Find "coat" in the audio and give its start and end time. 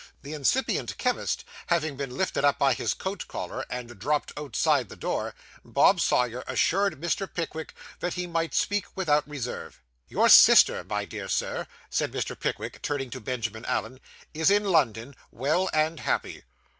2.95-3.27